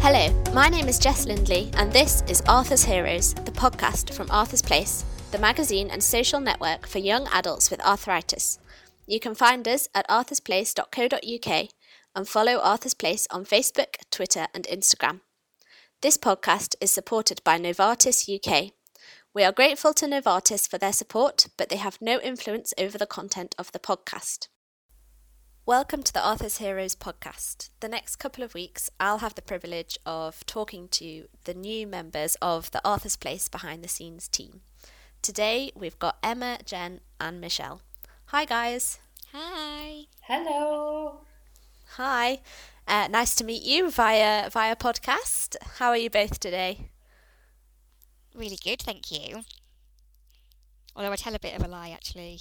[0.00, 4.62] Hello, my name is Jess Lindley, and this is Arthur's Heroes, the podcast from Arthur's
[4.62, 8.58] Place, the magazine and social network for young adults with arthritis.
[9.06, 11.68] You can find us at arthursplace.co.uk
[12.16, 15.20] and follow Arthur's Place on Facebook, Twitter, and Instagram.
[16.02, 18.72] This podcast is supported by Novartis UK.
[19.32, 23.06] We are grateful to Novartis for their support, but they have no influence over the
[23.06, 24.48] content of the podcast.
[25.64, 27.70] Welcome to the Arthur's Heroes podcast.
[27.78, 32.36] The next couple of weeks, I'll have the privilege of talking to the new members
[32.42, 34.62] of the Arthur's Place behind the scenes team.
[35.22, 37.82] Today, we've got Emma, Jen, and Michelle.
[38.26, 38.98] Hi, guys.
[39.32, 40.06] Hi.
[40.22, 41.20] Hello.
[41.92, 42.40] Hi.
[42.88, 45.54] Uh, nice to meet you via via podcast.
[45.78, 46.89] How are you both today?
[48.40, 49.42] Really good, thank you.
[50.96, 52.40] Although I tell a bit of a lie, actually.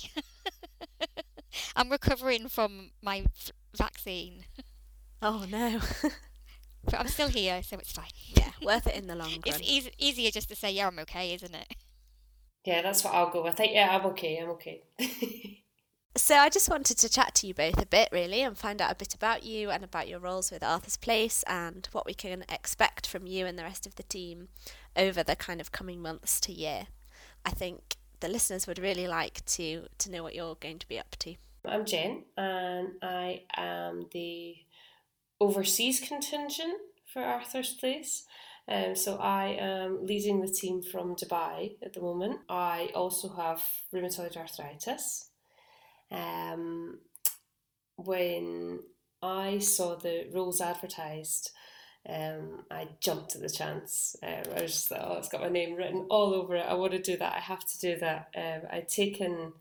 [1.76, 4.46] I'm recovering from my f- vaccine,
[5.22, 5.82] Oh no.
[6.86, 8.06] but I'm still here, so it's fine.
[8.34, 9.42] yeah, worth it in the long run.
[9.46, 11.76] It's eas easier just to say, yeah, I'm okay, isn't it?
[12.64, 13.60] Yeah, that's what I'll go with.
[13.60, 14.38] Yeah, I'm okay.
[14.38, 14.84] I'm okay.
[16.16, 18.92] So I just wanted to chat to you both a bit, really, and find out
[18.92, 22.46] a bit about you and about your roles with Arthur's Place and what we can
[22.50, 24.48] expect from you and the rest of the team
[24.96, 26.88] over the kind of coming months to year.
[27.46, 31.00] I think the listeners would really like to to know what you're going to be
[31.00, 31.36] up to.
[31.66, 34.56] I'm Jen, and I am the
[35.40, 36.78] overseas contingent
[37.12, 38.26] for Arthur's Place.
[38.68, 42.42] Um, so I am leading the team from Dubai at the moment.
[42.50, 45.30] I also have rheumatoid arthritis.
[46.12, 47.00] Um,
[47.96, 48.80] when
[49.22, 51.52] I saw the roles advertised,
[52.10, 54.16] um, I jumped at the chance.
[54.24, 56.66] Um, I was just like, oh, it's got my name written all over it.
[56.68, 57.34] I want to do that.
[57.36, 58.30] I have to do that.
[58.36, 59.54] Um, I'd taken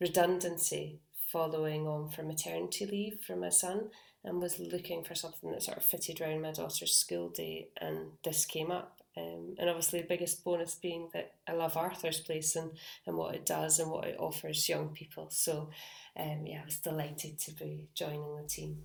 [0.00, 1.00] redundancy
[1.32, 3.88] following on from maternity leave for my son
[4.24, 8.10] and was looking for something that sort of fitted around my daughter's school day, and
[8.24, 9.00] this came up.
[9.16, 12.72] Um, and obviously, the biggest bonus being that I love Arthur's Place and,
[13.06, 15.28] and what it does and what it offers young people.
[15.30, 15.70] So,
[16.18, 18.82] um, yeah, I was delighted to be joining the team.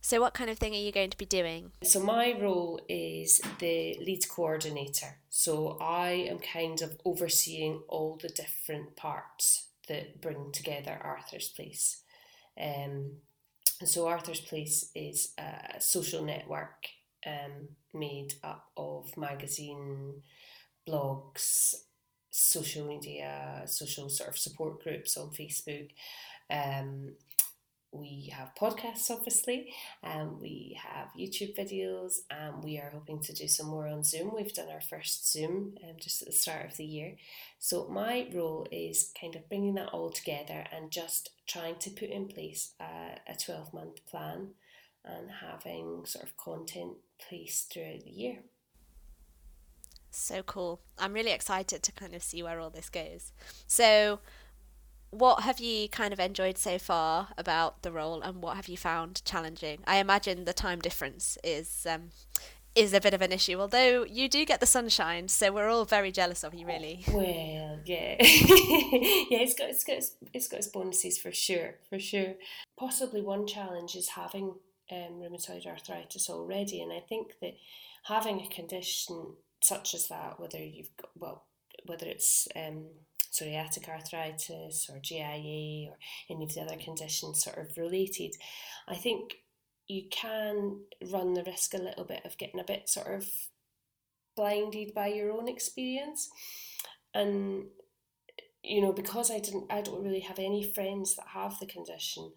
[0.00, 1.72] So what kind of thing are you going to be doing?
[1.82, 5.18] So my role is the lead coordinator.
[5.28, 12.02] So I am kind of overseeing all the different parts that bring together Arthur's Place.
[12.58, 13.18] Um,
[13.80, 16.86] and so Arthur's Place is a social network
[17.26, 20.22] um, made up of magazine,
[20.88, 21.74] blogs,
[22.30, 25.90] social media, social sort of support groups on Facebook.
[26.50, 27.12] Um,
[27.92, 29.72] we have podcasts, obviously,
[30.04, 34.32] um, we have YouTube videos, and we are hoping to do some more on Zoom.
[34.34, 37.16] We've done our first Zoom um, just at the start of the year.
[37.58, 42.10] So, my role is kind of bringing that all together and just trying to put
[42.10, 44.50] in place a, a 12 month plan
[45.04, 48.38] and having sort of content placed throughout the year.
[50.10, 50.80] So cool.
[50.98, 53.32] I'm really excited to kind of see where all this goes.
[53.66, 54.18] So,
[55.10, 58.76] what have you kind of enjoyed so far about the role and what have you
[58.76, 59.80] found challenging?
[59.86, 62.10] I imagine the time difference is um,
[62.74, 65.84] is a bit of an issue, although you do get the sunshine, so we're all
[65.84, 67.04] very jealous of you, really.
[67.08, 71.98] Well, yeah, yeah, it's got it's got its, it's got its bonuses for sure, for
[71.98, 72.34] sure.
[72.78, 74.54] Possibly one challenge is having
[74.92, 77.56] um, rheumatoid arthritis already, and I think that
[78.04, 81.44] having a condition such as that, whether you've got well,
[81.86, 82.84] whether it's um,
[83.40, 85.96] psoriatic arthritis or JIA or
[86.28, 88.34] any of the other conditions sort of related,
[88.88, 89.36] I think
[89.88, 93.26] you can run the risk a little bit of getting a bit sort of
[94.36, 96.30] blinded by your own experience.
[97.14, 97.64] And
[98.62, 102.32] you know, because I didn't I don't really have any friends that have the condition,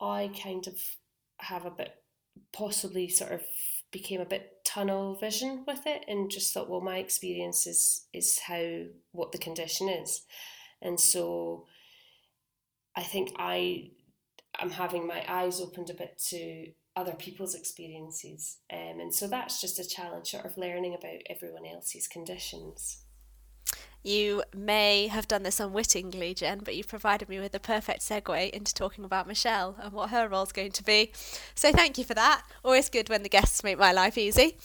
[0.00, 0.80] I kind of
[1.38, 1.94] have a bit
[2.52, 3.42] possibly sort of
[3.90, 8.40] became a bit tunnel vision with it and just thought well my experience is is
[8.40, 8.82] how
[9.12, 10.22] what the condition is.
[10.80, 11.66] And so
[12.98, 13.90] i think i
[14.58, 16.66] i'm having my eyes opened a bit to
[16.96, 21.64] other people's experiences um, and so that's just a challenge sort of learning about everyone
[21.64, 23.04] else's conditions
[24.02, 28.50] You may have done this unwittingly, Jen, but you've provided me with a perfect segue
[28.50, 31.12] into talking about Michelle and what her role's going to be.
[31.54, 32.42] So thank you for that.
[32.64, 34.56] Always good when the guests make my life easy.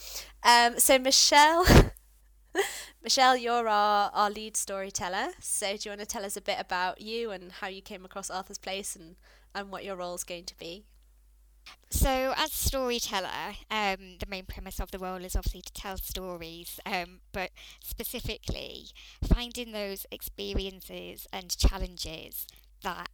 [0.44, 1.66] Um, so Michelle,
[3.04, 5.30] Michelle, you're our, our lead storyteller.
[5.40, 8.06] So do you want to tell us a bit about you and how you came
[8.06, 9.16] across Arthur's Place and,
[9.56, 10.86] and what your role's going to be?
[11.90, 16.80] So, as storyteller, um, the main premise of the role is obviously to tell stories,
[16.86, 17.52] um, but
[17.84, 18.88] specifically
[19.24, 22.48] finding those experiences and challenges
[22.82, 23.10] that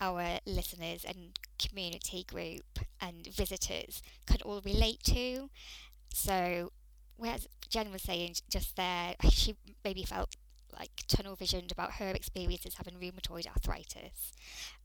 [0.00, 5.48] our listeners and community group and visitors can all relate to.
[6.12, 6.72] So,
[7.16, 10.36] whereas Jen was saying just there, she maybe felt
[10.78, 14.32] like tunnel visioned about her experiences having rheumatoid arthritis.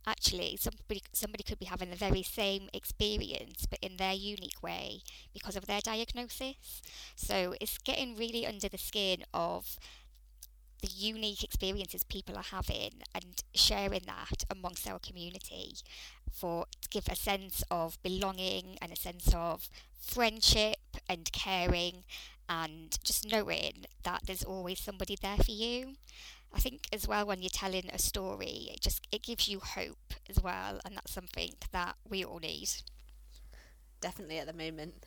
[0.08, 5.02] Actually, somebody somebody could be having the very same experience, but in their unique way
[5.34, 6.82] because of their diagnosis.
[7.16, 9.78] So it's getting really under the skin of
[10.82, 15.74] the unique experiences people are having and sharing that amongst our community
[16.32, 20.78] for to give a sense of belonging and a sense of friendship
[21.10, 22.04] and caring
[22.50, 25.96] and just knowing that there's always somebody there for you.
[26.54, 30.14] I think as well when you're telling a story, it just it gives you hope
[30.30, 32.70] as well, and that's something that we all need.
[34.02, 35.06] Definitely at the moment.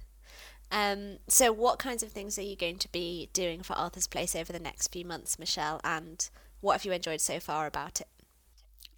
[0.71, 4.37] Um, so, what kinds of things are you going to be doing for Arthur's Place
[4.37, 5.81] over the next few months, Michelle?
[5.85, 6.29] And
[6.61, 8.09] what have you enjoyed so far about it?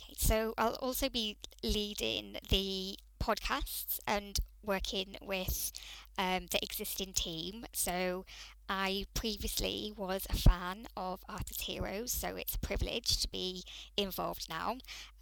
[0.03, 5.73] Okay, so I'll also be leading the podcasts and working with
[6.21, 7.65] um, the existing team.
[7.73, 8.27] So
[8.69, 13.65] I previously was a fan of Arthur's Heroes, so it's a privilege to be
[13.97, 14.73] involved now.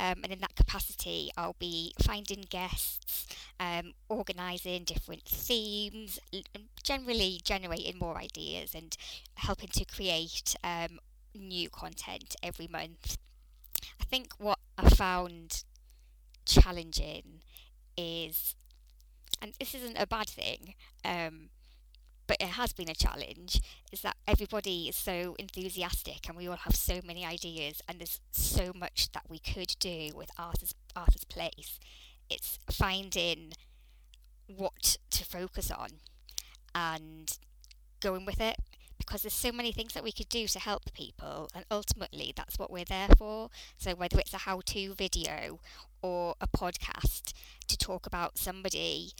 [0.00, 3.28] Um, and in that capacity, I'll be finding guests,
[3.60, 6.18] um, organising different themes,
[6.82, 8.96] generally generating more ideas and
[9.36, 10.98] helping to create um,
[11.32, 13.16] new content every month.
[14.00, 15.62] I think what I found
[16.44, 17.42] challenging
[17.96, 18.54] is
[19.40, 20.74] and this isn't a bad thing,
[21.04, 21.50] um,
[22.26, 26.56] but it has been a challenge, is that everybody is so enthusiastic and we all
[26.56, 31.24] have so many ideas and there's so much that we could do with Arthur's, Arthur's
[31.24, 31.80] Place.
[32.28, 33.52] It's finding
[34.46, 35.88] what to focus on
[36.74, 37.38] and
[38.00, 38.56] going with it
[39.08, 42.58] because there's so many things that we could do to help people and ultimately that's
[42.58, 45.58] what we're there for so whether it's a how-to video
[46.02, 47.32] or a podcast
[47.66, 49.12] to talk about somebody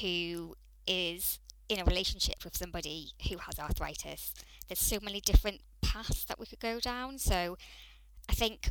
[0.00, 0.56] who
[0.86, 1.38] is
[1.68, 4.34] in a relationship with somebody who has arthritis.
[4.68, 7.18] There's so many different paths that we could go down.
[7.18, 7.56] So
[8.28, 8.70] I think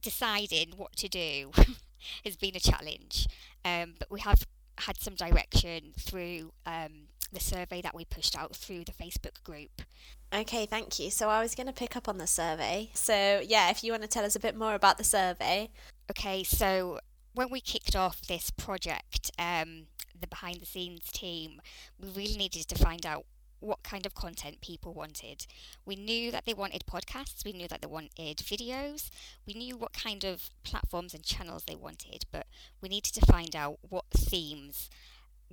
[0.00, 1.52] deciding what to do
[2.24, 3.28] has been a challenge.
[3.64, 4.46] Um, but we have
[4.78, 9.82] had some direction through um, the survey that we pushed out through the Facebook group.
[10.34, 11.10] Okay, thank you.
[11.10, 12.90] So I was going to pick up on the survey.
[12.94, 15.70] So, yeah, if you want to tell us a bit more about the survey.
[16.10, 17.00] Okay, so
[17.34, 19.86] when we kicked off this project, um,
[20.18, 21.60] the behind the scenes team,
[22.00, 23.26] we really needed to find out
[23.60, 25.46] what kind of content people wanted.
[25.84, 29.10] We knew that they wanted podcasts, we knew that they wanted videos,
[29.46, 32.46] we knew what kind of platforms and channels they wanted, but
[32.80, 34.90] we needed to find out what themes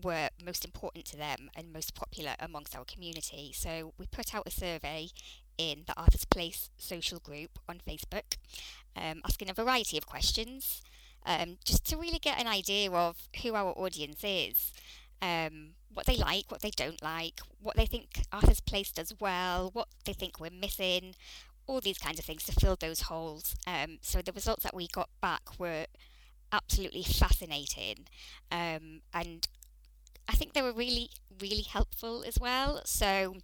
[0.01, 3.51] were most important to them and most popular amongst our community.
[3.53, 5.09] So we put out a survey
[5.57, 8.37] in the Arthur's Place social group on Facebook,
[8.95, 10.81] um, asking a variety of questions,
[11.25, 14.73] um, just to really get an idea of who our audience is,
[15.21, 19.69] um, what they like, what they don't like, what they think Arthur's Place does well,
[19.73, 21.15] what they think we're missing,
[21.67, 23.55] all these kinds of things to fill those holes.
[23.65, 25.85] Um, so the results that we got back were
[26.51, 28.05] absolutely fascinating
[28.51, 29.47] um, and
[30.27, 31.09] I think they were really,
[31.41, 32.81] really helpful as well.
[32.85, 33.35] So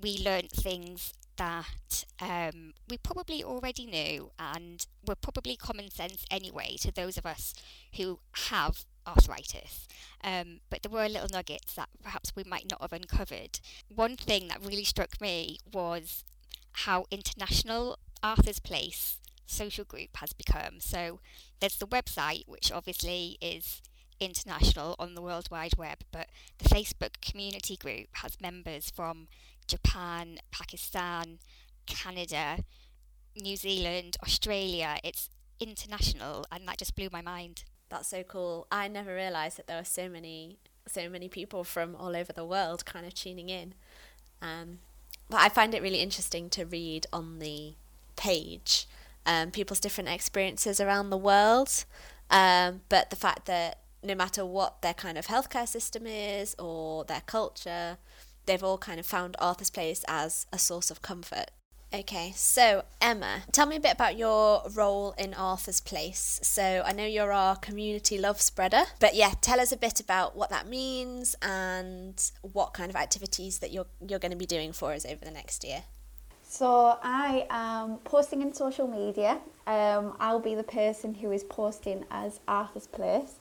[0.00, 6.76] we learned things that um, we probably already knew and were probably common sense anyway
[6.80, 7.54] to those of us
[7.96, 8.18] who
[8.48, 9.86] have arthritis.
[10.22, 13.60] Um, but there were little nuggets that perhaps we might not have uncovered.
[13.88, 16.24] One thing that really struck me was
[16.72, 20.80] how international Arthur's Place social group has become.
[20.80, 21.20] So
[21.60, 23.80] there's the website, which obviously is
[24.20, 29.28] international on the World Wide Web, but the Facebook community group has members from
[29.66, 31.38] Japan, Pakistan,
[31.86, 32.58] Canada,
[33.36, 34.98] New Zealand, Australia.
[35.04, 37.64] It's international, and that just blew my mind.
[37.88, 38.66] That's so cool.
[38.70, 42.44] I never realised that there were so many, so many people from all over the
[42.44, 43.74] world kind of tuning in.
[44.42, 44.78] Um,
[45.30, 47.74] but I find it really interesting to read on the
[48.16, 48.86] page
[49.26, 51.84] um, people's different experiences around the world.
[52.30, 57.04] Um, but the fact that no matter what their kind of healthcare system is or
[57.04, 57.98] their culture,
[58.46, 61.50] they've all kind of found Arthur's Place as a source of comfort.
[61.92, 66.38] Okay, so Emma, tell me a bit about your role in Arthur's Place.
[66.42, 70.36] So I know you're our community love spreader, but yeah, tell us a bit about
[70.36, 74.72] what that means and what kind of activities that you're you're going to be doing
[74.72, 75.84] for us over the next year.
[76.42, 79.38] So I am posting in social media.
[79.66, 83.36] Um, I'll be the person who is posting as Arthur's Place.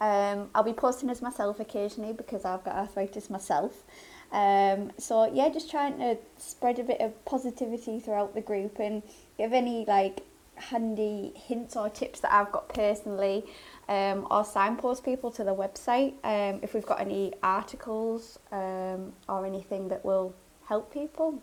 [0.00, 3.84] Um, I'll be posting as myself occasionally because I've got arthritis myself.
[4.32, 9.02] Um, so yeah, just trying to spread a bit of positivity throughout the group and
[9.36, 10.22] give any like
[10.54, 13.44] handy hints or tips that I've got personally,
[13.88, 19.44] um, or signpost people to the website um, if we've got any articles um, or
[19.46, 20.34] anything that will
[20.66, 21.42] help people.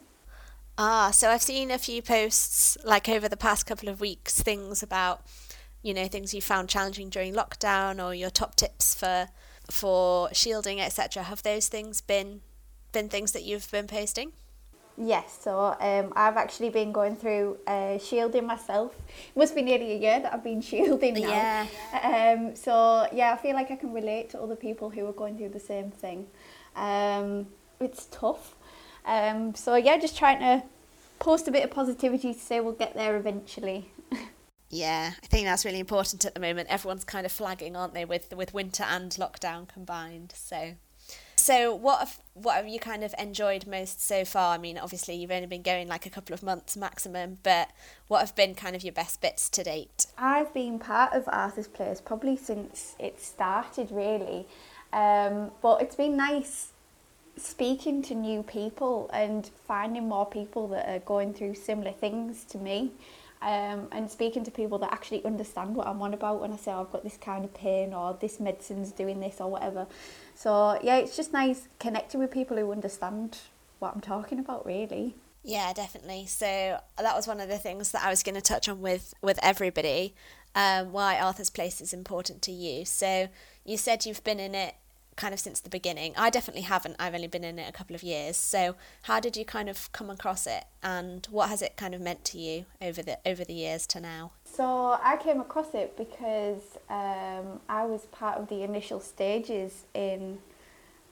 [0.78, 4.84] Ah, so I've seen a few posts like over the past couple of weeks, things
[4.84, 5.22] about,
[5.88, 9.30] you know, things you found challenging during lockdown or your top tips for
[9.72, 11.24] for shielding, etc.
[11.24, 12.42] Have those things been
[12.92, 14.34] been things that you've been posting?
[14.98, 18.96] Yes, so um, I've actually been going through uh, shielding myself.
[19.30, 21.30] It must be nearly a year that I've been shielding now.
[21.30, 22.36] Yeah.
[22.36, 25.38] Um, so yeah, I feel like I can relate to other people who are going
[25.38, 26.28] through the same thing.
[26.76, 27.48] Um,
[27.80, 28.56] it's tough.
[29.06, 30.64] Um, so yeah, just trying to
[31.20, 33.92] post a bit of positivity to say we'll get there eventually.
[34.70, 36.68] Yeah, I think that's really important at the moment.
[36.70, 40.34] Everyone's kind of flagging, aren't they, with with winter and lockdown combined.
[40.36, 40.74] So,
[41.36, 44.56] so what have what have you kind of enjoyed most so far?
[44.56, 47.70] I mean, obviously you've only been going like a couple of months maximum, but
[48.08, 50.08] what have been kind of your best bits to date?
[50.18, 54.48] I've been part of Arthur's Place probably since it started, really.
[54.92, 56.70] Um, but it's been nice
[57.38, 62.58] speaking to new people and finding more people that are going through similar things to
[62.58, 62.92] me.
[63.42, 66.72] Um, and speaking to people that actually understand what I'm on about when I say
[66.72, 69.86] oh, I've got this kind of pain or this medicine's doing this or whatever.
[70.34, 73.38] So yeah, it's just nice connecting with people who understand
[73.80, 75.16] what I'm talking about really.
[75.44, 76.26] Yeah, definitely.
[76.26, 79.14] So that was one of the things that I was going to touch on with
[79.22, 80.16] with everybody.
[80.56, 82.86] Um, why Arthur's Place is important to you.
[82.86, 83.30] So
[83.64, 84.76] you said you've been in it
[85.18, 86.14] kind of since the beginning.
[86.16, 86.96] I definitely haven't.
[86.98, 88.38] I've only been in it a couple of years.
[88.38, 92.00] So how did you kind of come across it, and what has it kind of
[92.00, 94.32] meant to you over the over the years to now?
[94.46, 100.40] So I came across it because um, I was part of the initial stages in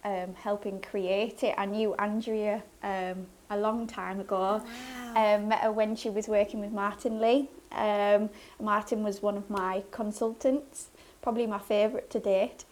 [0.03, 1.55] um, helping create it.
[1.57, 4.63] I knew Andrea um, a long time ago.
[4.63, 5.35] Wow.
[5.35, 7.49] Um, met her when she was working with Martin Lee.
[7.71, 10.87] Um, Martin was one of my consultants,
[11.21, 12.65] probably my favourite to date.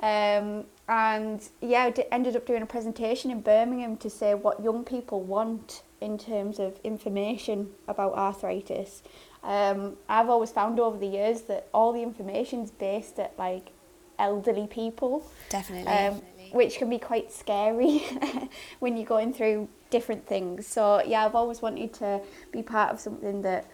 [0.00, 4.84] Um, and yeah, I ended up doing a presentation in Birmingham to say what young
[4.84, 9.02] people want in terms of information about arthritis.
[9.42, 13.72] Um, I've always found over the years that all the information is based at like
[14.18, 15.92] elderly people, Definitely.
[15.92, 18.02] um, which can be quite scary
[18.78, 20.66] when you're going through different things.
[20.66, 23.66] So yeah, I've always wanted to be part of something that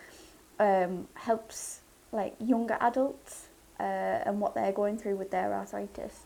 [0.58, 1.80] um, helps
[2.10, 6.24] like younger adults uh, and what they're going through with their arthritis.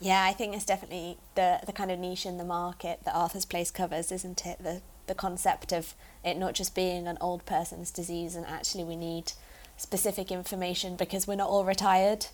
[0.00, 3.46] Yeah, I think it's definitely the the kind of niche in the market that Arthur's
[3.46, 4.62] Place covers, isn't it?
[4.62, 8.96] The the concept of it not just being an old person's disease and actually we
[8.96, 9.32] need
[9.76, 12.26] specific information because we're not all retired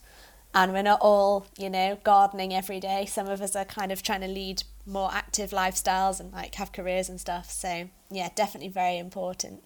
[0.54, 3.06] and we're not all, you know, gardening every day.
[3.06, 6.72] Some of us are kind of trying to lead more active lifestyles and like have
[6.72, 7.50] careers and stuff.
[7.50, 9.62] So, yeah, definitely very important.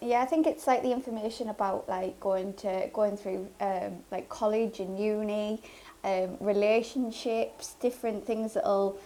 [0.00, 4.28] Yeah, I think it's like the information about like going to going through um, like
[4.28, 5.60] college and uni,
[6.04, 8.98] um, relationships, different things that'll,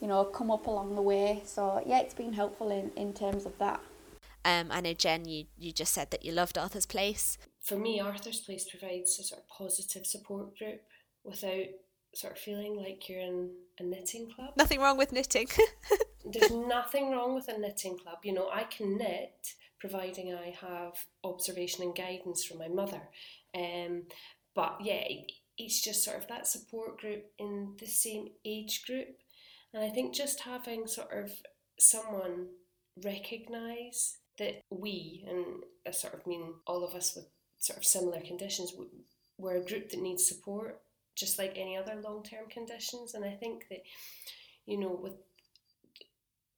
[0.00, 1.42] you know, come up along the way.
[1.44, 3.80] So yeah, it's been helpful in, in terms of that.
[4.44, 7.38] Um, I know Jen, you you just said that you loved Arthur's Place.
[7.60, 10.80] For me, Arthur's Place provides a sort of positive support group
[11.24, 11.66] without
[12.14, 14.50] sort of feeling like you're in a knitting club.
[14.56, 15.46] Nothing wrong with knitting.
[16.24, 18.18] There's nothing wrong with a knitting club.
[18.24, 20.94] You know, I can knit providing I have
[21.24, 23.02] observation and guidance from my mother.
[23.54, 24.04] Um,
[24.54, 25.02] but yeah,
[25.58, 29.08] it's just sort of that support group in the same age group.
[29.74, 31.30] And I think just having sort of
[31.78, 32.48] someone
[33.02, 37.26] recognise that we, and I sort of mean all of us with
[37.58, 38.72] sort of similar conditions,
[39.38, 40.80] we're a group that needs support,
[41.16, 43.14] just like any other long term conditions.
[43.14, 43.82] And I think that,
[44.66, 45.14] you know, with,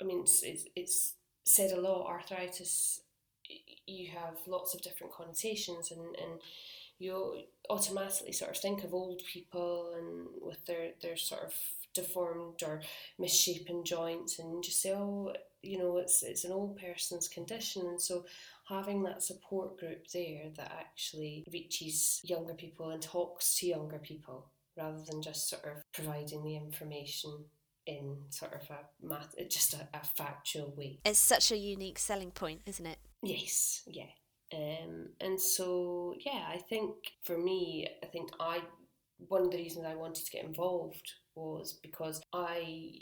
[0.01, 3.01] I mean, it's, it's, it's said a lot, arthritis,
[3.87, 6.41] you have lots of different connotations and, and
[6.99, 11.55] you automatically sort of think of old people and with their, their sort of
[11.95, 12.83] deformed or
[13.19, 15.33] misshapen joints and just say, oh,
[15.63, 17.87] you know, it's it's an old person's condition.
[17.87, 18.27] And so
[18.69, 24.51] having that support group there that actually reaches younger people and talks to younger people
[24.77, 27.45] rather than just sort of providing the information
[27.87, 30.99] in sort of a math, just a, a factual way.
[31.05, 32.99] It's such a unique selling point, isn't it?
[33.23, 34.07] Yes, yeah.
[34.55, 38.61] Um, and so, yeah, I think for me, I think I,
[39.19, 43.01] one of the reasons I wanted to get involved was because I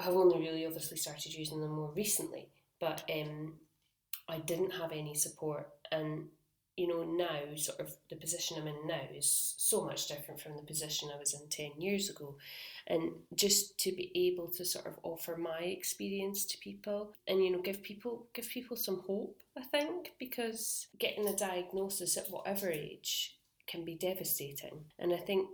[0.00, 2.48] have only really obviously started using them more recently,
[2.80, 3.54] but um,
[4.28, 5.68] I didn't have any support.
[5.90, 6.26] And
[6.76, 10.56] you know, now, sort of the position I'm in now is so much different from
[10.56, 12.36] the position I was in 10 years ago.
[12.86, 17.50] And just to be able to sort of offer my experience to people and, you
[17.50, 22.70] know, give people give people some hope, I think, because getting a diagnosis at whatever
[22.70, 23.36] age
[23.66, 24.84] can be devastating.
[24.98, 25.48] And I think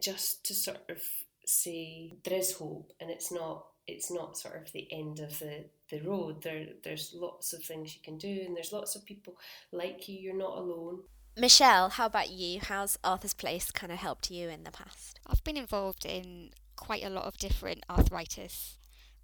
[0.00, 1.02] just to sort of
[1.46, 5.64] say there is hope and it's not it's not sort of the end of the,
[5.90, 6.42] the road.
[6.42, 9.36] There there's lots of things you can do and there's lots of people
[9.72, 10.18] like you.
[10.18, 11.00] You're not alone.
[11.36, 12.60] Michelle, how about you?
[12.60, 15.20] How's Arthur's Place kind of helped you in the past?
[15.26, 18.76] I've been involved in quite a lot of different arthritis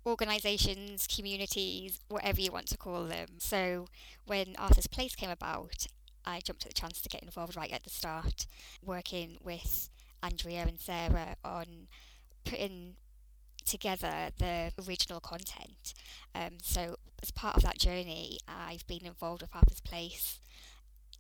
[0.07, 3.27] organisations, communities, whatever you want to call them.
[3.39, 3.87] So
[4.27, 5.87] when Arthur's Place came about,
[6.25, 8.47] I jumped at the chance to get involved right at the start,
[8.83, 9.89] working with
[10.23, 11.89] Andrea and Sarah on
[12.45, 12.97] putting
[13.65, 15.95] together the original content.
[16.35, 20.41] Um, so, as part of that journey, I've been involved with Arthur's Place,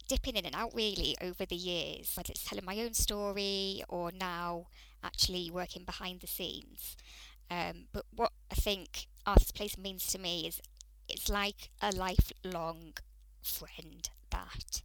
[0.08, 4.12] dipping in and out really over the years, whether it's telling my own story or
[4.12, 4.66] now
[5.02, 6.96] actually working behind the scenes.
[7.50, 10.60] Um, but what I think Arthur's Place means to me is
[11.08, 12.94] it's like a lifelong
[13.42, 14.82] friend that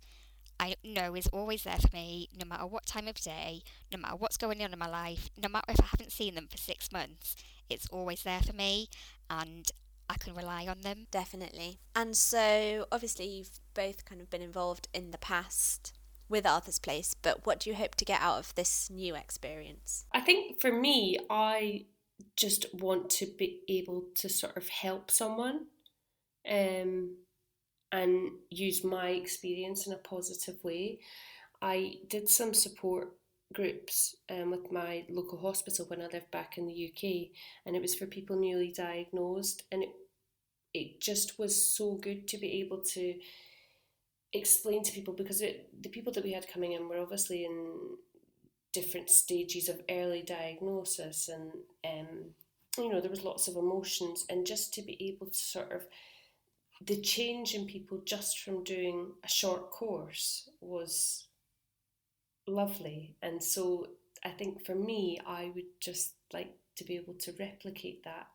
[0.59, 3.61] I know is always there for me, no matter what time of day,
[3.91, 6.47] no matter what's going on in my life, no matter if I haven't seen them
[6.49, 7.35] for six months,
[7.69, 8.89] it's always there for me
[9.29, 9.71] and
[10.09, 11.07] I can rely on them.
[11.11, 11.79] Definitely.
[11.95, 15.93] And so, obviously, you've both kind of been involved in the past
[16.27, 20.05] with Arthur's Place, but what do you hope to get out of this new experience?
[20.13, 21.85] I think for me, I
[22.35, 25.67] just want to be able to sort of help someone.
[26.49, 27.17] Um,
[27.91, 31.00] and use my experience in a positive way.
[31.62, 33.10] I did some support
[33.53, 37.31] groups um, with my local hospital when I lived back in the UK,
[37.65, 39.89] and it was for people newly diagnosed, and it
[40.74, 43.15] it just was so good to be able to
[44.34, 47.98] explain to people because it, the people that we had coming in were obviously in
[48.72, 51.51] different stages of early diagnosis and
[51.84, 52.08] um,
[52.77, 55.88] you know there was lots of emotions and just to be able to sort of
[56.81, 61.27] the change in people just from doing a short course was
[62.48, 63.15] lovely.
[63.21, 63.88] And so
[64.24, 68.27] I think for me, I would just like to be able to replicate that.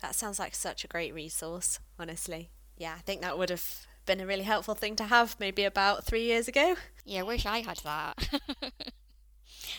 [0.00, 2.50] That sounds like such a great resource, honestly.
[2.76, 6.04] Yeah, I think that would have been a really helpful thing to have maybe about
[6.04, 6.74] three years ago.
[7.04, 8.92] Yeah, I wish I had that.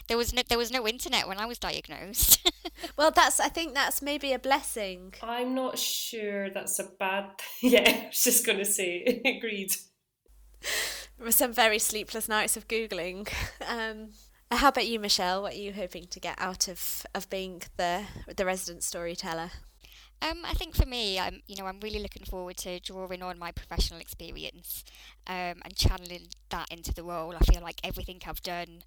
[0.07, 2.49] there was no there was no internet when I was diagnosed.
[2.97, 5.13] well, that's I think that's maybe a blessing.
[5.21, 7.25] I'm not sure that's a bad.
[7.61, 9.75] yeah, I was just going to say agreed.
[11.17, 13.31] There were Some very sleepless nights of googling.
[13.67, 14.09] Um,
[14.51, 15.41] how about you, Michelle?
[15.41, 18.03] What are you hoping to get out of of being the
[18.35, 19.51] the resident storyteller?
[20.21, 23.37] Um, I think for me, I'm you know I'm really looking forward to drawing on
[23.37, 24.85] my professional experience
[25.27, 27.35] um, and channeling that into the role.
[27.35, 28.83] I feel like everything I've done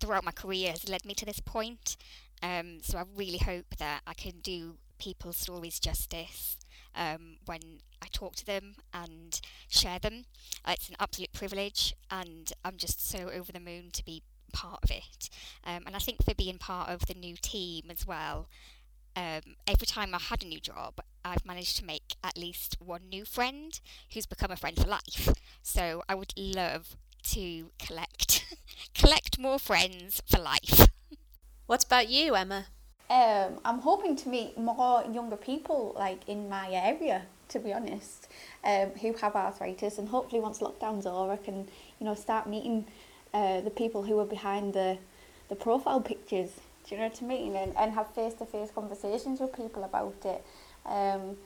[0.00, 1.96] throughout my career has led me to this point.
[2.42, 6.56] Um, so I really hope that I can do people's stories justice
[6.94, 7.60] um, when
[8.02, 10.24] I talk to them and share them.
[10.64, 14.80] Uh, it's an absolute privilege, and I'm just so over the moon to be part
[14.82, 15.28] of it.
[15.64, 18.48] Um, and I think for being part of the new team as well,
[19.14, 23.08] um, every time I had a new job, I've managed to make at least one
[23.08, 23.78] new friend
[24.12, 25.32] who's become a friend for life.
[25.62, 26.96] So I would love
[27.30, 28.44] to collect
[28.96, 30.88] collect more friends for life.
[31.66, 32.66] What about you, Emma?
[33.08, 38.28] Um, I'm hoping to meet more younger people like in my area, to be honest,
[38.64, 41.68] um, who have arthritis, and hopefully once lockdown's over, I can
[42.00, 42.86] you know start meeting
[43.32, 44.98] uh, the people who are behind the
[45.48, 46.50] the profile pictures.
[46.88, 47.56] Do you know what I mean?
[47.56, 50.44] And, and have face to face conversations with people about it.
[50.84, 51.36] Um,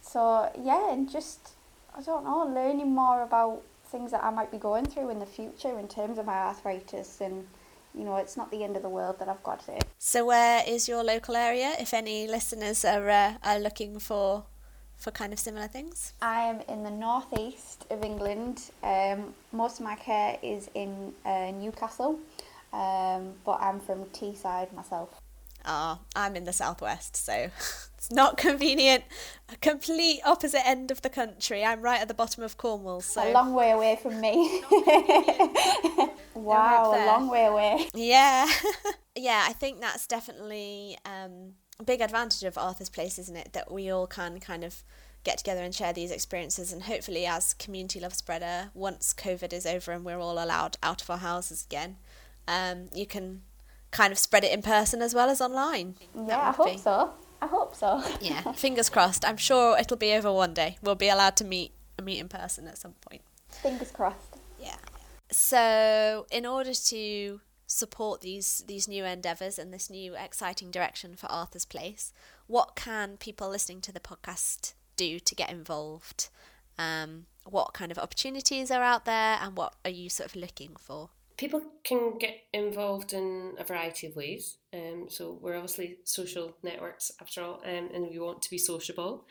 [0.00, 1.50] so yeah, and just
[1.96, 5.26] I don't know, learning more about things that I might be going through in the
[5.26, 7.46] future in terms of my arthritis and
[7.94, 9.84] you know it's not the end of the world that I've got it.
[9.98, 14.44] So where is your local area if any listeners are uh, are looking for
[14.96, 16.12] for kind of similar things?
[16.22, 18.70] I am in the northeast of England.
[18.82, 22.20] Um, most of my care is in uh, Newcastle,
[22.72, 25.20] um, but I'm from Teesside myself.
[25.64, 27.32] Ah, oh, I'm in the southwest, so
[27.96, 29.04] it's not convenient.
[29.52, 31.64] A complete opposite end of the country.
[31.64, 34.62] I'm right at the bottom of Cornwall, so a long way away from me.
[36.34, 37.88] wow, a long way away.
[37.94, 38.48] Yeah,
[39.16, 39.44] yeah.
[39.46, 43.52] I think that's definitely um, a big advantage of Arthur's Place, isn't it?
[43.52, 44.82] That we all can kind of
[45.22, 49.66] get together and share these experiences, and hopefully, as community love spreader, once COVID is
[49.66, 51.96] over and we're all allowed out of our houses again,
[52.48, 53.42] um, you can
[53.90, 55.96] kind of spread it in person as well as online.
[56.14, 56.78] Yeah, I hope be.
[56.78, 57.12] so.
[57.42, 58.02] I hope so.
[58.20, 59.24] yeah, fingers crossed.
[59.24, 60.76] I'm sure it'll be over one day.
[60.82, 61.72] We'll be allowed to meet
[62.02, 63.22] meet in person at some point.
[63.48, 64.36] Fingers crossed.
[64.58, 64.76] Yeah.
[65.30, 71.26] So, in order to support these these new endeavors and this new exciting direction for
[71.26, 72.12] Arthur's Place,
[72.46, 76.28] what can people listening to the podcast do to get involved?
[76.78, 80.76] Um, what kind of opportunities are out there, and what are you sort of looking
[80.78, 81.10] for?
[81.40, 84.58] People can get involved in a variety of ways.
[84.74, 89.24] Um, so we're obviously social networks after all, um, and we want to be sociable.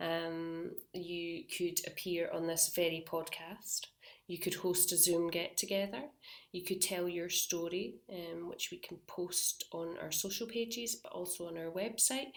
[0.00, 3.88] Um, you could appear on this very podcast.
[4.26, 6.04] You could host a Zoom get together.
[6.50, 11.12] You could tell your story, um, which we can post on our social pages, but
[11.12, 12.32] also on our website.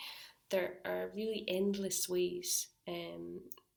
[0.50, 2.68] There are really endless ways.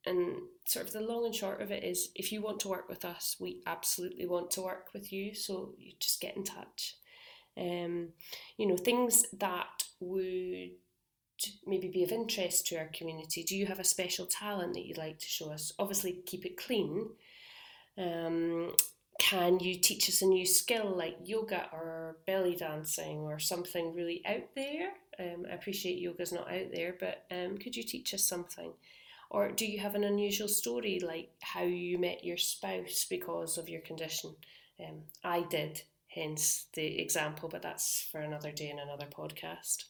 [0.06, 2.88] And sort of the long and short of it is if you want to work
[2.88, 5.34] with us, we absolutely want to work with you.
[5.34, 6.96] So you just get in touch.
[7.58, 8.10] Um,
[8.56, 10.70] you know, things that would
[11.66, 13.42] maybe be of interest to our community?
[13.42, 15.72] Do you have a special talent that you'd like to show us?
[15.78, 17.08] Obviously, keep it clean.
[17.98, 18.72] Um,
[19.18, 24.22] can you teach us a new skill like yoga or belly dancing or something really
[24.26, 24.90] out there?
[25.18, 28.72] Um, I appreciate yoga's not out there, but um, could you teach us something?
[29.30, 33.68] Or do you have an unusual story like how you met your spouse because of
[33.68, 34.36] your condition?
[34.80, 39.84] Um, I did, hence the example, but that's for another day in another podcast.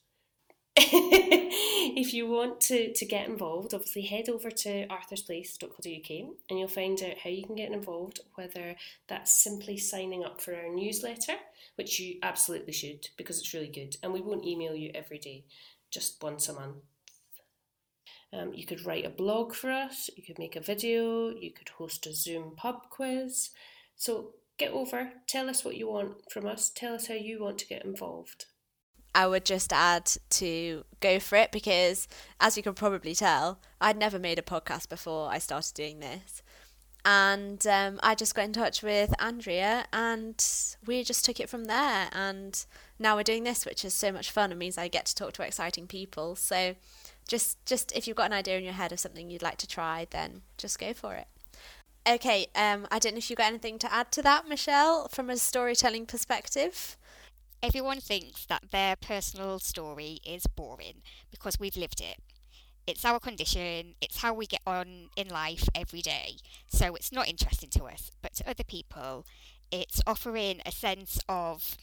[0.78, 6.10] if you want to, to get involved, obviously head over to arthursplace.co.uk
[6.50, 8.76] and you'll find out how you can get involved, whether
[9.08, 11.36] that's simply signing up for our newsletter,
[11.76, 15.44] which you absolutely should because it's really good, and we won't email you every day,
[15.90, 16.76] just once a month.
[18.32, 21.68] Um, you could write a blog for us, you could make a video, you could
[21.68, 23.50] host a Zoom pub quiz.
[23.96, 27.58] So get over, tell us what you want from us, tell us how you want
[27.58, 28.46] to get involved.
[29.14, 32.06] I would just add to go for it because,
[32.38, 36.42] as you can probably tell, I'd never made a podcast before I started doing this.
[37.06, 40.44] And um, I just got in touch with Andrea and
[40.86, 42.08] we just took it from there.
[42.12, 42.62] And
[42.98, 44.52] now we're doing this, which is so much fun.
[44.52, 46.34] It means I get to talk to exciting people.
[46.34, 46.74] So
[47.28, 49.66] just, just if you've got an idea in your head of something you'd like to
[49.66, 51.26] try, then just go for it.
[52.08, 55.28] Okay, um, I don't know if you've got anything to add to that, Michelle, from
[55.28, 56.96] a storytelling perspective.
[57.62, 62.18] Everyone thinks that their personal story is boring because we've lived it.
[62.86, 66.36] It's our condition, it's how we get on in life every day,
[66.68, 68.12] so it's not interesting to us.
[68.22, 69.26] But to other people,
[69.72, 71.76] it's offering a sense of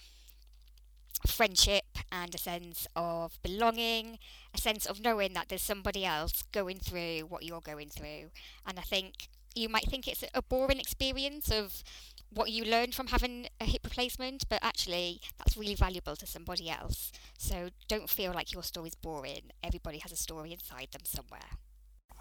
[1.27, 4.19] friendship and a sense of belonging,
[4.53, 8.31] a sense of knowing that there's somebody else going through what you're going through.
[8.65, 11.83] And I think you might think it's a boring experience of
[12.29, 16.69] what you learned from having a hip replacement, but actually that's really valuable to somebody
[16.69, 17.11] else.
[17.37, 19.51] So don't feel like your story's boring.
[19.63, 21.59] Everybody has a story inside them somewhere.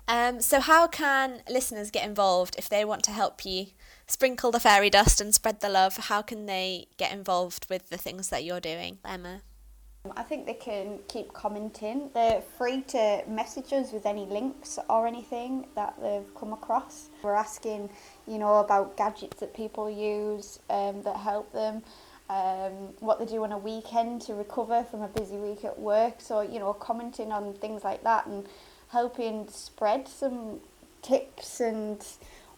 [0.09, 3.67] Um, so, how can listeners get involved if they want to help you
[4.07, 5.97] sprinkle the fairy dust and spread the love?
[5.97, 9.43] How can they get involved with the things that you're doing, Emma?
[10.17, 12.11] I think they can keep commenting.
[12.13, 17.09] They're free to message us with any links or anything that they've come across.
[17.23, 17.89] We're asking,
[18.27, 21.85] you know, about gadgets that people use um, that help them,
[22.29, 26.15] um, what they do on a weekend to recover from a busy week at work.
[26.19, 28.49] So, you know, commenting on things like that and
[28.93, 30.61] helping spread some
[31.01, 32.07] tips and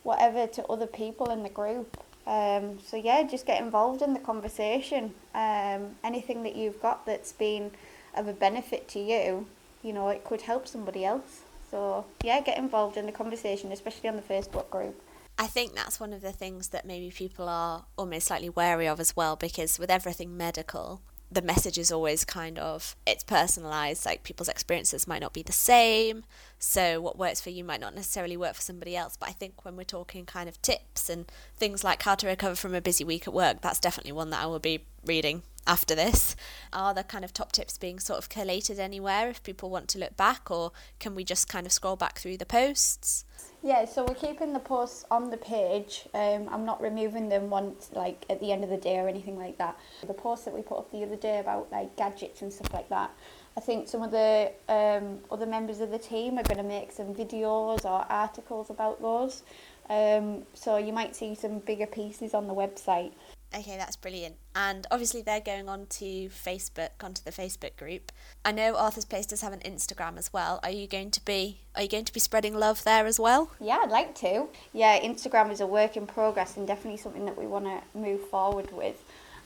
[0.03, 1.97] whatever to other people in the group.
[2.27, 5.15] Um, so yeah, just get involved in the conversation.
[5.35, 7.71] Um, anything that you've got that's been
[8.17, 9.47] of a benefit to you,
[9.83, 11.43] you know, it could help somebody else.
[11.71, 15.01] So yeah, get involved in the conversation, especially on the Facebook group.
[15.39, 19.01] I think that's one of the things that maybe people are almost slightly wary of
[19.01, 21.01] as well, because with everything medical,
[21.35, 25.53] the message is always kind of it's personalized like people's experiences might not be the
[25.53, 26.25] same
[26.59, 29.65] so what works for you might not necessarily work for somebody else but i think
[29.65, 33.05] when we're talking kind of tips and things like how to recover from a busy
[33.05, 36.37] week at work that's definitely one that i will be reading after this.
[36.73, 39.99] Are the kind of top tips being sort of collated anywhere if people want to
[39.99, 43.25] look back or can we just kind of scroll back through the posts
[43.65, 46.07] Yeah, so we're keeping the posts on the page.
[46.13, 49.39] Um, I'm not removing them once, like at the end of the day or anything
[49.39, 49.81] like that.
[50.07, 52.91] The post that we put up the other day about like gadgets and stuff like
[52.91, 53.11] that,
[53.57, 56.93] I think some of the um, other members of the team are going to make
[56.93, 59.45] some videos or articles about those.
[59.89, 63.13] Um, so you might see some bigger pieces on the website.
[63.57, 64.37] Okay, that's brilliant.
[64.57, 68.11] And obviously, they're going on to Facebook, onto the Facebook group.
[68.45, 70.59] I know Arthur's Place does have an Instagram as well.
[70.65, 73.51] Are you going to be Are you going to be spreading love there as well?
[73.61, 74.49] Yeah, I'd like to.
[74.73, 78.29] Yeah, Instagram is a work in progress and definitely something that we want to move
[78.29, 79.03] forward with.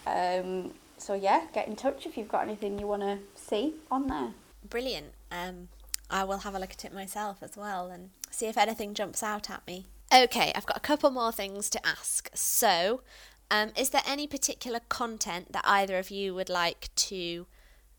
[0.07, 4.07] Um, so yeah, get in touch if you've got anything you want to see on
[4.07, 4.31] there.
[4.69, 5.13] Brilliant.
[5.31, 5.69] Um,
[6.11, 9.23] I will have a look at it myself as well and see if anything jumps
[9.23, 9.87] out at me.
[10.13, 12.31] Okay, I've got a couple more things to ask.
[12.33, 13.03] So,
[13.51, 17.47] Um, is there any particular content that either of you would like to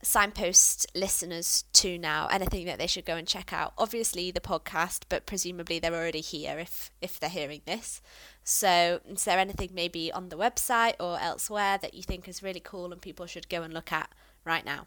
[0.03, 2.27] signpost listeners to now?
[2.27, 3.73] Anything that they should go and check out?
[3.77, 8.01] Obviously, the podcast, but presumably they're already here if if they're hearing this.
[8.43, 12.61] So, is there anything maybe on the website or elsewhere that you think is really
[12.61, 14.09] cool and people should go and look at
[14.45, 14.85] right now?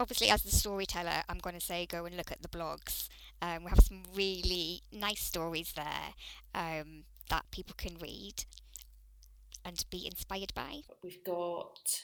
[0.00, 3.08] Obviously, as the storyteller, I'm going to say go and look at the blogs.
[3.40, 6.14] Um, we have some really nice stories there
[6.54, 8.44] um, that people can read
[9.64, 10.82] and be inspired by.
[11.02, 12.02] We've got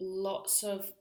[0.00, 0.92] lots of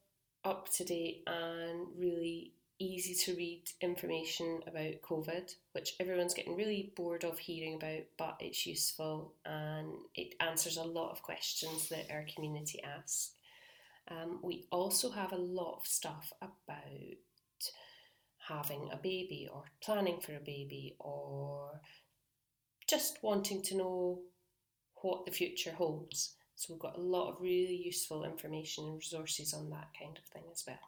[0.43, 6.91] up to date and really easy to read information about COVID, which everyone's getting really
[6.95, 12.11] bored of hearing about, but it's useful and it answers a lot of questions that
[12.11, 13.31] our community asks.
[14.09, 16.51] Um, we also have a lot of stuff about
[18.47, 21.81] having a baby or planning for a baby or
[22.87, 24.19] just wanting to know
[25.05, 26.33] what the future holds.
[26.55, 30.23] So we've got a lot of really useful information and resources on that kind of
[30.23, 30.79] thing as well.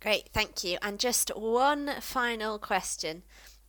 [0.00, 0.78] Great, thank you.
[0.82, 3.22] And just one final question.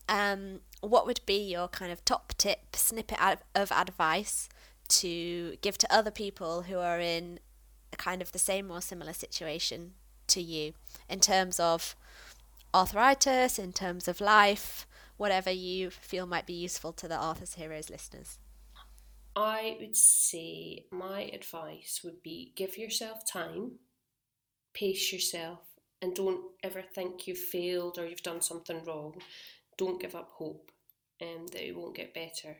[0.09, 3.19] Um, what would be your kind of top tip, snippet
[3.53, 4.49] of advice
[4.87, 7.39] to give to other people who are in
[7.97, 9.93] kind of the same or similar situation
[10.27, 10.73] to you
[11.07, 11.95] in terms of
[12.73, 14.87] arthritis, in terms of life,
[15.17, 18.39] whatever you feel might be useful to the Arthur's Heroes listeners?
[19.35, 23.73] I would say my advice would be give yourself time,
[24.73, 25.59] pace yourself,
[26.01, 29.21] and don't ever think you've failed or you've done something wrong.
[29.77, 30.71] Don't give up hope
[31.21, 32.57] um, that it won't get better.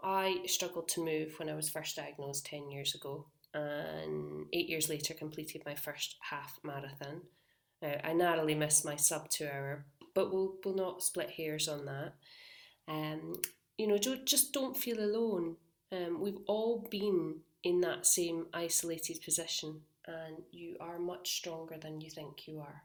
[0.00, 4.88] I struggled to move when I was first diagnosed 10 years ago, and eight years
[4.88, 7.22] later, completed my first half marathon.
[7.82, 11.86] Uh, I narrowly missed my sub two hour, but we'll, we'll not split hairs on
[11.86, 12.12] that.
[12.86, 13.34] Um,
[13.76, 15.56] you know, just don't feel alone.
[15.90, 22.00] Um, we've all been in that same isolated position, and you are much stronger than
[22.00, 22.82] you think you are.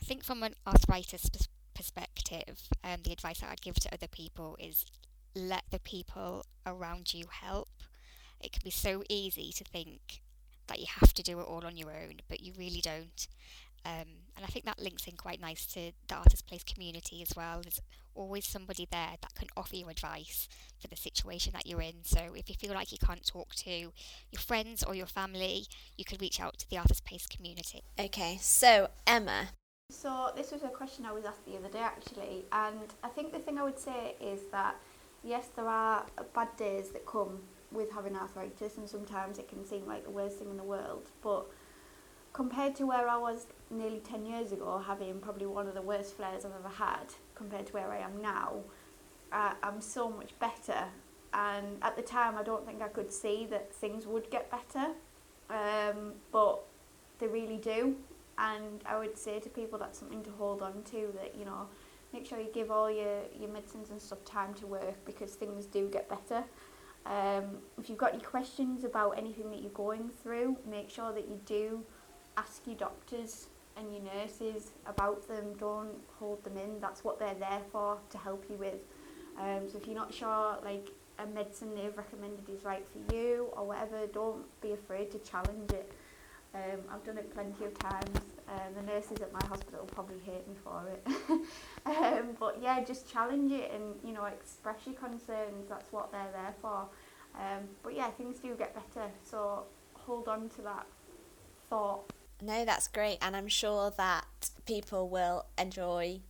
[0.00, 1.28] I think, from an arthritis
[1.74, 4.84] perspective, um, the advice that I'd give to other people is
[5.34, 7.68] let the people around you help.
[8.40, 10.22] It can be so easy to think
[10.66, 13.26] that you have to do it all on your own, but you really don't.
[13.84, 17.36] Um, and I think that links in quite nice to the Arthur's Place community as
[17.36, 17.60] well.
[17.62, 17.80] There's
[18.14, 22.02] always somebody there that can offer you advice for the situation that you're in.
[22.02, 25.64] So if you feel like you can't talk to your friends or your family,
[25.96, 27.82] you could reach out to the Arthur's Place community.
[27.98, 29.48] Okay, so Emma.
[29.90, 33.32] So this was a question I was asked the other day actually, and I think
[33.32, 34.76] the thing I would say is that
[35.24, 37.40] yes, there are bad days that come
[37.72, 41.10] with having arthritis, and sometimes it can seem like the worst thing in the world,
[41.22, 41.46] but
[42.32, 46.16] compared to where I was nearly 10 years ago, having probably one of the worst
[46.16, 48.60] flares I've ever had, compared to where I am now,
[49.32, 50.84] uh, I'm so much better.
[51.32, 54.88] And at the time, I don't think I could see that things would get better,
[55.48, 56.60] um, but
[57.18, 57.96] they really do.
[58.38, 61.68] And I would say to people that's something to hold on to that, you know,
[62.12, 65.66] make sure you give all your, your medicines and stuff time to work because things
[65.66, 66.44] do get better.
[67.06, 71.28] Um, if you've got any questions about anything that you're going through, make sure that
[71.28, 71.84] you do
[72.36, 75.54] ask your doctors and your nurses about them.
[75.58, 76.80] Don't hold them in.
[76.80, 78.80] That's what they're there for to help you with.
[79.38, 80.88] Um, so if you're not sure, like
[81.18, 85.70] a medicine they've recommended is right for you or whatever, don't be afraid to challenge
[85.72, 85.92] it.
[86.52, 88.20] Um, I've done it plenty of times.
[88.48, 91.06] Um, the nurses at my hospital probably hate me for it.
[91.86, 95.68] um, but yeah, just challenge it and you know express your concerns.
[95.68, 96.88] That's what they're there for.
[97.36, 99.06] Um, but yeah, things do get better.
[99.22, 99.62] So
[99.94, 100.86] hold on to that
[101.68, 103.18] thought no, that's great.
[103.22, 106.20] And I'm sure that people will enjoy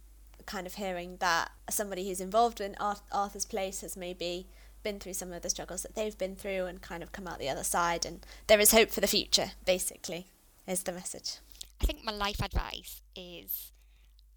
[0.46, 2.77] kind of hearing that somebody who's involved in
[3.12, 4.46] Arthur's Place has maybe
[4.83, 7.38] been through some of the struggles that they've been through and kind of come out
[7.38, 8.07] the other side.
[8.07, 10.27] And there is hope for the future, basically,
[10.66, 11.38] is the message.
[11.81, 13.73] I think my life advice is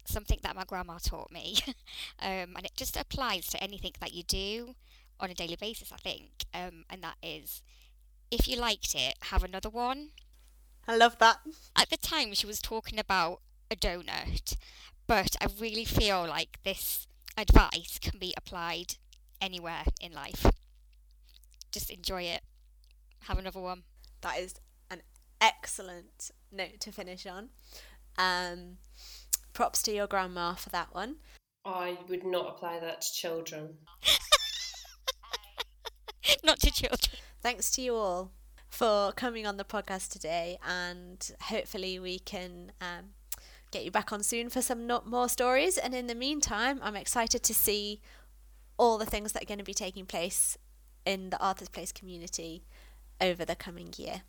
[0.04, 1.56] something that my grandma taught me.
[2.20, 4.74] um, and it just applies to anything that you do
[5.20, 6.30] on a daily basis, I think.
[6.52, 7.62] Um, and that is
[8.30, 10.10] if you liked it, have another one.
[10.86, 11.38] I love that.
[11.76, 14.56] At the time, she was talking about a donut,
[15.06, 18.96] but I really feel like this advice can be applied
[19.40, 20.46] anywhere in life.
[21.72, 22.42] Just enjoy it.
[23.24, 23.82] Have another one.
[24.20, 24.54] That is
[24.90, 25.02] an
[25.40, 27.48] excellent note to finish on.
[28.18, 28.76] Um,
[29.54, 31.16] props to your grandma for that one.
[31.64, 33.78] I would not apply that to children.
[36.44, 37.18] not to children.
[37.40, 38.30] Thanks to you all
[38.74, 43.10] for coming on the podcast today, and hopefully we can um,
[43.70, 45.78] get you back on soon for some more stories.
[45.78, 48.00] And in the meantime, I'm excited to see
[48.76, 50.58] all the things that are going to be taking place
[51.06, 52.64] in the Arthur's Place community
[53.20, 54.22] over the coming year.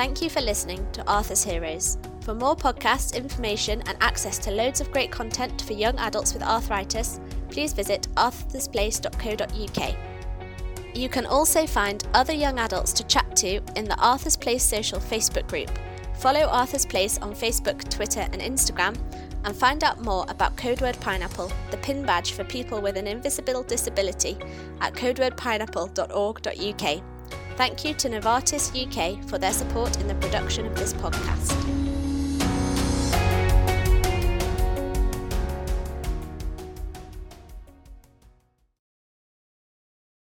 [0.00, 1.98] Thank you for listening to Arthur's Heroes.
[2.22, 6.42] For more podcasts, information, and access to loads of great content for young adults with
[6.42, 9.96] arthritis, please visit arthursplace.co.uk.
[10.94, 15.00] You can also find other young adults to chat to in the Arthur's Place social
[15.00, 15.70] Facebook group.
[16.14, 18.96] Follow Arthur's Place on Facebook, Twitter, and Instagram,
[19.44, 23.64] and find out more about Codeword Pineapple, the pin badge for people with an invisible
[23.64, 24.38] disability,
[24.80, 27.02] at codewordpineapple.org.uk.
[27.60, 31.79] Thank you to Novartis UK for their support in the production of this podcast.